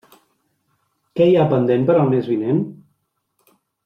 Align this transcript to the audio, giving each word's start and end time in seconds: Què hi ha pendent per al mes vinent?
Què 1.19 1.27
hi 1.31 1.37
ha 1.41 1.45
pendent 1.53 1.85
per 1.89 1.97
al 1.99 2.09
mes 2.17 2.31
vinent? 2.33 2.63